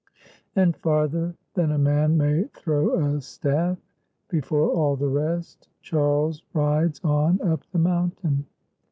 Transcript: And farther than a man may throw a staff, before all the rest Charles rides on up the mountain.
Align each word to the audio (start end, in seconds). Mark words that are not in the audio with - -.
And 0.55 0.75
farther 0.77 1.35
than 1.53 1.69
a 1.71 1.77
man 1.77 2.17
may 2.17 2.45
throw 2.55 3.13
a 3.15 3.21
staff, 3.21 3.77
before 4.29 4.71
all 4.71 4.95
the 4.95 5.07
rest 5.07 5.67
Charles 5.83 6.41
rides 6.55 6.99
on 7.03 7.39
up 7.43 7.61
the 7.71 7.77
mountain. 7.77 8.47